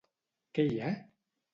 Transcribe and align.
Què 0.59 0.65
hi 0.69 0.81
ha? 0.87 0.95